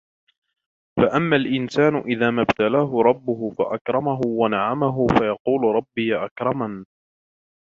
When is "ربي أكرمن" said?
5.75-6.85